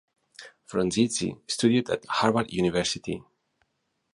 Frondizi 0.67 1.37
studied 1.47 1.87
at 1.91 2.03
Harvard 2.07 2.51
University. 2.51 3.21